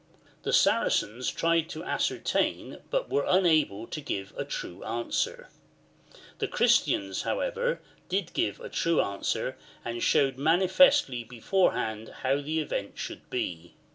The 0.41 0.51
Saracens 0.51 1.29
tried 1.29 1.69
to 1.69 1.83
ascertain, 1.83 2.79
but 2.89 3.11
were 3.11 3.27
unable 3.27 3.85
to 3.85 4.01
give 4.01 4.33
a 4.35 4.43
true 4.43 4.83
answer; 4.83 5.49
the 6.39 6.47
Christians, 6.47 7.21
however, 7.21 7.81
did 8.09 8.33
give 8.33 8.59
a 8.59 8.67
true 8.69 8.99
answer, 8.99 9.59
and 9.85 10.01
showed 10.01 10.39
manifestly 10.39 11.23
beforehand 11.23 12.09
how 12.23 12.41
the 12.41 12.59
event 12.61 12.93
should 12.97 13.29
be. 13.29 13.75